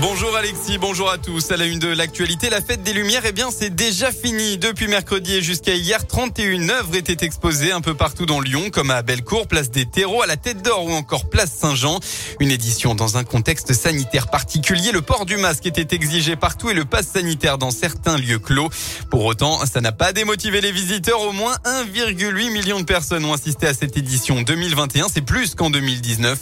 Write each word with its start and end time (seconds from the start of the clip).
Bonjour 0.00 0.36
Alexis, 0.36 0.78
bonjour 0.78 1.10
à 1.10 1.18
tous. 1.18 1.50
À 1.50 1.56
la 1.56 1.64
une 1.64 1.80
de 1.80 1.88
l'actualité, 1.88 2.50
la 2.50 2.60
fête 2.60 2.84
des 2.84 2.92
Lumières, 2.92 3.22
eh 3.24 3.32
bien, 3.32 3.48
c'est 3.50 3.74
déjà 3.74 4.12
fini. 4.12 4.56
Depuis 4.56 4.86
mercredi 4.86 5.34
et 5.34 5.42
jusqu'à 5.42 5.74
hier, 5.74 6.06
31 6.06 6.68
œuvres 6.68 6.94
étaient 6.94 7.26
exposées 7.26 7.72
un 7.72 7.80
peu 7.80 7.94
partout 7.94 8.24
dans 8.24 8.38
Lyon, 8.38 8.70
comme 8.70 8.92
à 8.92 9.02
Bellecour, 9.02 9.48
place 9.48 9.72
des 9.72 9.86
Terreaux, 9.86 10.22
à 10.22 10.28
la 10.28 10.36
Tête 10.36 10.62
d'Or 10.62 10.84
ou 10.84 10.92
encore 10.92 11.28
place 11.28 11.50
Saint-Jean. 11.50 11.98
Une 12.38 12.52
édition 12.52 12.94
dans 12.94 13.16
un 13.16 13.24
contexte 13.24 13.72
sanitaire 13.72 14.28
particulier. 14.28 14.92
Le 14.92 15.02
port 15.02 15.26
du 15.26 15.36
masque 15.36 15.66
était 15.66 15.96
exigé 15.96 16.36
partout 16.36 16.70
et 16.70 16.74
le 16.74 16.84
pass 16.84 17.08
sanitaire 17.08 17.58
dans 17.58 17.72
certains 17.72 18.18
lieux 18.18 18.38
clos. 18.38 18.70
Pour 19.10 19.24
autant, 19.24 19.66
ça 19.66 19.80
n'a 19.80 19.90
pas 19.90 20.12
démotivé 20.12 20.60
les 20.60 20.70
visiteurs. 20.70 21.22
Au 21.22 21.32
moins 21.32 21.56
1,8 21.64 22.52
million 22.52 22.78
de 22.78 22.84
personnes 22.84 23.24
ont 23.24 23.32
assisté 23.32 23.66
à 23.66 23.74
cette 23.74 23.96
édition 23.96 24.42
2021. 24.42 25.06
C'est 25.12 25.22
plus 25.22 25.56
qu'en 25.56 25.70
2019. 25.70 26.38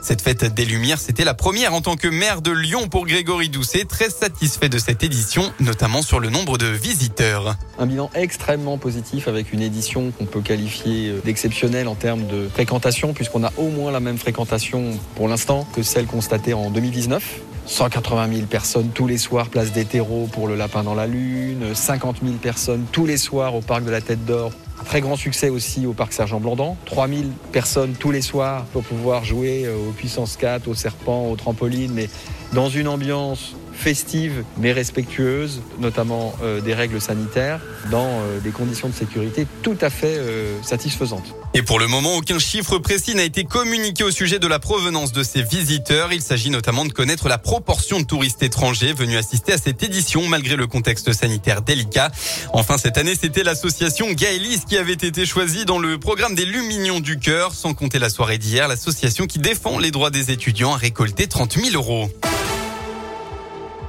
Cette 0.00 0.22
fête 0.22 0.44
des 0.54 0.64
Lumières, 0.64 1.00
c'était 1.00 1.24
la 1.24 1.34
première 1.34 1.74
en 1.74 1.80
tant 1.80 1.96
que 1.96 2.06
maire 2.06 2.40
de 2.40 2.52
Lyon 2.52 2.86
Grégory 3.04 3.48
Doucet, 3.48 3.84
très 3.84 4.10
satisfait 4.10 4.68
de 4.68 4.78
cette 4.78 5.02
édition, 5.02 5.42
notamment 5.60 6.02
sur 6.02 6.20
le 6.20 6.28
nombre 6.28 6.58
de 6.58 6.66
visiteurs. 6.66 7.56
Un 7.78 7.86
bilan 7.86 8.10
extrêmement 8.14 8.78
positif 8.78 9.28
avec 9.28 9.52
une 9.52 9.62
édition 9.62 10.10
qu'on 10.10 10.26
peut 10.26 10.40
qualifier 10.40 11.08
euh, 11.08 11.20
d'exceptionnelle 11.24 11.88
en 11.88 11.94
termes 11.94 12.26
de 12.26 12.48
fréquentation, 12.48 13.12
puisqu'on 13.12 13.44
a 13.44 13.52
au 13.56 13.68
moins 13.68 13.92
la 13.92 14.00
même 14.00 14.18
fréquentation 14.18 14.98
pour 15.14 15.28
l'instant 15.28 15.66
que 15.74 15.82
celle 15.82 16.06
constatée 16.06 16.54
en 16.54 16.70
2019. 16.70 17.40
180 17.66 18.32
000 18.32 18.46
personnes 18.46 18.90
tous 18.92 19.06
les 19.06 19.18
soirs, 19.18 19.48
place 19.48 19.72
des 19.72 19.84
terreaux 19.84 20.28
pour 20.32 20.48
le 20.48 20.56
lapin 20.56 20.82
dans 20.82 20.94
la 20.94 21.06
lune, 21.06 21.74
50 21.74 22.16
000 22.22 22.34
personnes 22.36 22.84
tous 22.90 23.06
les 23.06 23.16
soirs 23.16 23.54
au 23.54 23.60
parc 23.60 23.84
de 23.84 23.90
la 23.90 24.00
Tête 24.00 24.24
d'Or. 24.24 24.50
Un 24.80 24.84
très 24.84 25.00
grand 25.00 25.16
succès 25.16 25.50
aussi 25.50 25.86
au 25.86 25.92
parc 25.92 26.12
Sergent 26.12 26.40
Blandan. 26.40 26.76
3000 26.86 27.30
personnes 27.52 27.92
tous 27.92 28.10
les 28.10 28.22
soirs 28.22 28.64
pour 28.72 28.82
pouvoir 28.82 29.24
jouer 29.24 29.66
euh, 29.66 29.76
aux 29.76 29.92
puissances 29.92 30.36
4, 30.36 30.66
aux 30.68 30.74
serpents, 30.74 31.30
aux 31.30 31.36
trampolines, 31.36 31.92
mais 31.92 32.08
dans 32.52 32.68
une 32.68 32.88
ambiance 32.88 33.54
festive 33.80 34.44
mais 34.58 34.72
respectueuse, 34.72 35.62
notamment 35.78 36.34
euh, 36.42 36.60
des 36.60 36.74
règles 36.74 37.00
sanitaires, 37.00 37.60
dans 37.90 38.06
euh, 38.06 38.40
des 38.40 38.50
conditions 38.50 38.88
de 38.88 38.94
sécurité 38.94 39.46
tout 39.62 39.78
à 39.80 39.90
fait 39.90 40.16
euh, 40.18 40.62
satisfaisantes. 40.62 41.34
Et 41.54 41.62
pour 41.62 41.80
le 41.80 41.88
moment, 41.88 42.16
aucun 42.16 42.38
chiffre 42.38 42.78
précis 42.78 43.14
n'a 43.14 43.24
été 43.24 43.44
communiqué 43.44 44.04
au 44.04 44.10
sujet 44.10 44.38
de 44.38 44.46
la 44.46 44.58
provenance 44.60 45.12
de 45.12 45.22
ces 45.22 45.42
visiteurs. 45.42 46.12
Il 46.12 46.22
s'agit 46.22 46.50
notamment 46.50 46.84
de 46.84 46.92
connaître 46.92 47.28
la 47.28 47.38
proportion 47.38 47.98
de 47.98 48.04
touristes 48.04 48.42
étrangers 48.42 48.92
venus 48.92 49.16
assister 49.16 49.54
à 49.54 49.58
cette 49.58 49.82
édition 49.82 50.28
malgré 50.28 50.54
le 50.54 50.68
contexte 50.68 51.12
sanitaire 51.12 51.62
délicat. 51.62 52.12
Enfin, 52.52 52.78
cette 52.78 52.98
année, 52.98 53.14
c'était 53.20 53.42
l'association 53.42 54.12
Gaëlis 54.12 54.60
qui 54.68 54.76
avait 54.76 54.92
été 54.92 55.26
choisie 55.26 55.64
dans 55.64 55.78
le 55.78 55.98
programme 55.98 56.36
des 56.36 56.44
Lumignons 56.44 57.00
du 57.00 57.18
Cœur. 57.18 57.52
Sans 57.52 57.74
compter 57.74 57.98
la 57.98 58.10
soirée 58.10 58.38
d'hier, 58.38 58.68
l'association 58.68 59.26
qui 59.26 59.40
défend 59.40 59.78
les 59.78 59.90
droits 59.90 60.10
des 60.10 60.30
étudiants 60.30 60.74
a 60.74 60.76
récolté 60.76 61.26
30 61.26 61.54
000 61.54 61.74
euros. 61.74 62.10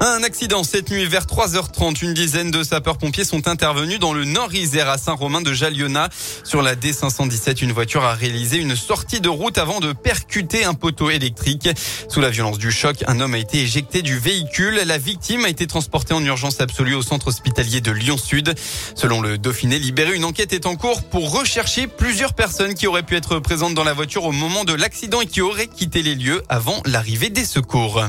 Un 0.04 0.24
accident 0.24 0.64
cette 0.64 0.90
nuit 0.90 1.06
vers 1.06 1.28
3h30. 1.28 2.04
Une 2.04 2.16
dizaine 2.16 2.50
de 2.50 2.64
sapeurs-pompiers 2.64 3.24
sont 3.24 3.48
intervenus 3.48 4.00
dans 4.00 4.14
le 4.14 4.26
Nord-Isère 4.26 4.90
à 4.90 4.98
Saint-Romain 4.98 5.42
de 5.42 5.54
Jaliona. 5.54 6.10
Sur 6.44 6.64
la 6.64 6.76
D517, 6.76 7.64
une 7.64 7.72
voiture 7.72 8.04
a 8.04 8.16
réalisé 8.16 8.58
une 8.58 8.76
sortie 8.76 9.22
de 9.22 9.30
route 9.30 9.60
avant 9.60 9.80
de 9.80 9.94
percuter 9.94 10.64
un 10.66 10.74
poteau 10.74 11.12
électrique. 11.12 11.70
Sous 12.10 12.20
la 12.20 12.32
violence 12.32 12.58
du 12.58 12.72
choc, 12.72 13.04
un 13.06 13.20
homme 13.20 13.36
a 13.36 13.38
été 13.38 13.60
éjecté 13.60 14.02
du 14.02 14.18
véhicule. 14.18 14.82
La 14.88 14.98
victime 14.98 15.46
a 15.46 15.50
été 15.50 15.68
transportée 15.68 16.16
en 16.16 16.26
urgence 16.26 16.62
absolue 16.62 16.96
au 16.96 17.04
centre 17.04 17.28
hospitalier 17.28 17.80
de 17.80 17.92
Lyon-Sud. 17.92 18.56
Selon 18.96 19.22
le 19.22 19.38
Dauphiné 19.38 19.78
libéré, 19.78 20.16
une 20.16 20.26
enquête 20.26 20.52
est 20.52 20.66
en 20.66 20.78
cours 20.78 21.04
pour 21.04 21.32
rechercher 21.32 21.86
plusieurs 21.86 22.34
personnes 22.34 22.74
qui 22.74 22.88
auraient 22.88 23.04
pu 23.04 23.18
être 23.18 23.38
présentes 23.38 23.76
dans 23.76 23.84
la 23.84 23.94
voiture 23.94 24.26
au 24.26 24.32
moment 24.32 24.64
de 24.64 24.74
l'accident 24.74 25.22
et 25.22 25.28
qui 25.28 25.42
auraient 25.42 25.68
quitté 25.68 26.02
les 26.02 26.16
lieux 26.16 26.42
avant 26.50 26.82
l'arrivée 26.88 27.30
des 27.30 27.46
secours. 27.46 28.04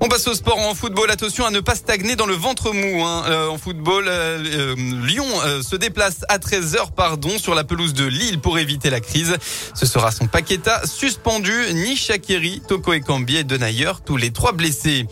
On 0.00 0.06
passe 0.06 0.28
au 0.28 0.34
sport 0.34 0.58
en 0.58 0.74
football. 0.76 1.10
Attention 1.10 1.44
à 1.44 1.50
ne 1.50 1.58
pas 1.58 1.74
stagner 1.74 2.14
dans 2.14 2.26
le 2.26 2.34
ventre 2.34 2.72
mou. 2.72 3.02
Hein. 3.02 3.24
Euh, 3.26 3.48
en 3.48 3.58
football, 3.58 4.04
euh, 4.06 4.38
euh, 4.46 4.74
Lyon 5.04 5.26
se 5.62 5.74
déplace 5.74 6.24
à 6.28 6.38
13h 6.38 6.92
pardon, 6.92 7.36
sur 7.36 7.54
la 7.54 7.64
pelouse 7.64 7.94
de 7.94 8.04
Lille 8.04 8.40
pour 8.40 8.60
éviter 8.60 8.90
la 8.90 9.00
crise. 9.00 9.36
Ce 9.74 9.86
sera 9.86 10.12
son 10.12 10.28
Paqueta 10.28 10.86
suspendu. 10.86 11.52
Ni 11.74 11.96
Shakiri, 11.96 12.62
Toko 12.66 12.92
et 12.92 13.00
Cambi 13.00 13.38
et 13.38 13.44
Denayer, 13.44 13.92
tous 14.04 14.16
les 14.16 14.30
trois 14.30 14.52
blessés. 14.52 15.06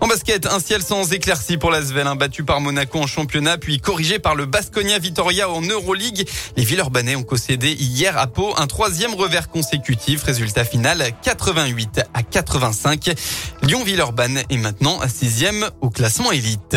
En 0.00 0.08
basket, 0.08 0.46
un 0.46 0.60
ciel 0.60 0.82
sans 0.82 1.12
éclaircie 1.12 1.56
pour 1.56 1.70
l'Asvel, 1.70 2.06
un 2.06 2.16
battu 2.16 2.44
par 2.44 2.60
Monaco 2.60 2.98
en 2.98 3.06
championnat, 3.06 3.58
puis 3.58 3.80
corrigé 3.80 4.18
par 4.18 4.34
le 4.34 4.44
Basconia 4.46 4.98
Vitoria 4.98 5.48
en 5.48 5.62
Euroleague. 5.62 6.28
Les 6.56 6.64
Villeurbanais 6.64 7.16
ont 7.16 7.22
concédé 7.22 7.72
hier 7.72 8.18
à 8.18 8.26
Pau 8.26 8.54
un 8.58 8.66
troisième 8.66 9.14
revers 9.14 9.48
consécutif. 9.48 10.22
Résultat 10.22 10.64
final 10.64 11.02
88 11.22 12.02
à 12.12 12.22
85. 12.22 13.14
Lyon-Villeurbanne 13.62 14.42
est 14.50 14.58
maintenant 14.58 15.00
sixième 15.08 15.70
au 15.80 15.90
classement 15.90 16.30
élite. 16.30 16.76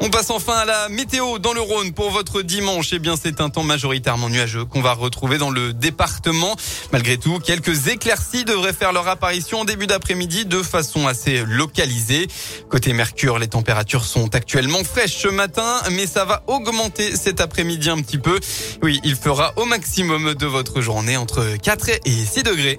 On 0.00 0.10
passe 0.10 0.30
enfin 0.30 0.54
à 0.54 0.64
la 0.64 0.88
météo 0.88 1.40
dans 1.40 1.52
le 1.52 1.60
Rhône 1.60 1.92
pour 1.92 2.10
votre 2.12 2.42
dimanche. 2.42 2.92
Eh 2.92 3.00
bien, 3.00 3.16
c'est 3.20 3.40
un 3.40 3.50
temps 3.50 3.64
majoritairement 3.64 4.28
nuageux 4.28 4.64
qu'on 4.64 4.80
va 4.80 4.92
retrouver 4.92 5.38
dans 5.38 5.50
le 5.50 5.72
département. 5.72 6.54
Malgré 6.92 7.18
tout, 7.18 7.40
quelques 7.40 7.88
éclaircies 7.88 8.44
devraient 8.44 8.72
faire 8.72 8.92
leur 8.92 9.08
apparition 9.08 9.60
en 9.60 9.64
début 9.64 9.88
d'après-midi 9.88 10.46
de 10.46 10.62
façon 10.62 11.08
assez 11.08 11.44
localisée. 11.44 12.28
Côté 12.70 12.92
Mercure, 12.92 13.40
les 13.40 13.48
températures 13.48 14.04
sont 14.04 14.36
actuellement 14.36 14.84
fraîches 14.84 15.16
ce 15.16 15.28
matin, 15.28 15.80
mais 15.90 16.06
ça 16.06 16.24
va 16.24 16.44
augmenter 16.46 17.16
cet 17.16 17.40
après-midi 17.40 17.90
un 17.90 18.00
petit 18.00 18.18
peu. 18.18 18.38
Oui, 18.82 19.00
il 19.02 19.16
fera 19.16 19.52
au 19.56 19.64
maximum 19.64 20.34
de 20.34 20.46
votre 20.46 20.80
journée 20.80 21.16
entre 21.16 21.56
4 21.60 21.88
et 22.04 22.10
6 22.10 22.44
degrés. 22.44 22.78